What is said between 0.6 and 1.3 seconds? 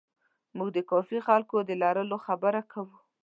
د کافي